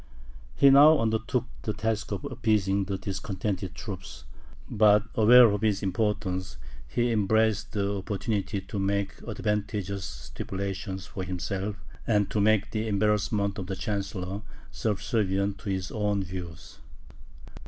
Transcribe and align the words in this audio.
He 0.55 0.71
now 0.71 0.97
undertook 0.97 1.45
the 1.61 1.73
task 1.73 2.11
of 2.11 2.25
appeasing 2.25 2.85
the 2.85 2.97
discontented 2.97 3.75
troops; 3.75 4.23
but, 4.67 5.03
aware 5.13 5.51
of 5.51 5.61
his 5.61 5.83
importance, 5.83 6.57
he 6.87 7.11
embraced 7.11 7.73
the 7.73 7.97
opportunity 7.97 8.61
to 8.61 8.79
make 8.79 9.13
advantageous 9.27 10.03
stipulations 10.05 11.05
for 11.05 11.21
himself, 11.23 11.75
and 12.07 12.31
to 12.31 12.41
make 12.41 12.71
the 12.71 12.87
embarrassment 12.87 13.59
of 13.59 13.67
the 13.67 13.75
chancellor 13.75 14.41
subservient 14.71 15.59
to 15.59 15.69
his 15.69 15.91
own 15.91 16.23
views. 16.23 16.79